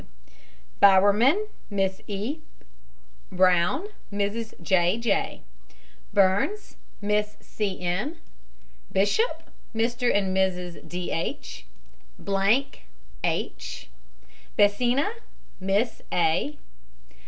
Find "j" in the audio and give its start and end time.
4.59-4.97, 4.97-5.43